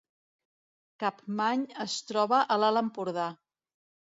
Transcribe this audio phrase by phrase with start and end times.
[1.03, 3.29] Capmany es troba a l’Alt Empordà